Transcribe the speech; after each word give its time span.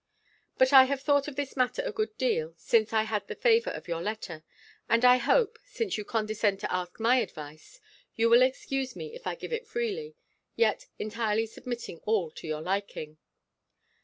But 0.57 0.73
I 0.73 0.85
have 0.85 0.99
thought 1.01 1.27
of 1.27 1.35
this 1.35 1.55
matter 1.55 1.83
a 1.85 1.91
good 1.91 2.17
deal, 2.17 2.55
since 2.57 2.91
I 2.91 3.03
had 3.03 3.27
the 3.27 3.35
favour 3.35 3.69
of 3.69 3.87
your 3.87 4.01
letter; 4.01 4.43
and 4.89 5.05
I 5.05 5.17
hope, 5.17 5.59
since 5.63 5.95
you 5.95 6.03
condescend 6.03 6.59
to 6.61 6.73
ask 6.73 6.99
my 6.99 7.17
advice, 7.17 7.79
you 8.15 8.27
will 8.27 8.41
excuse 8.41 8.95
me, 8.95 9.13
if 9.13 9.27
I 9.27 9.35
give 9.35 9.53
it 9.53 9.67
freely; 9.67 10.15
yet 10.55 10.87
entirely 10.97 11.45
submitting 11.45 11.99
all 11.99 12.31
to 12.31 12.47
your 12.47 12.61
liking. 12.61 13.19